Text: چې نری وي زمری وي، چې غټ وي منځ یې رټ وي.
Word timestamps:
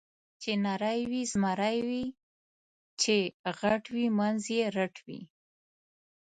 چې 0.41 0.51
نری 0.65 1.01
وي 1.11 1.21
زمری 1.31 1.79
وي، 1.87 2.05
چې 3.01 3.15
غټ 3.59 3.83
وي 3.95 4.07
منځ 4.19 4.41
یې 4.55 4.63
رټ 4.77 4.95
وي. 5.05 5.21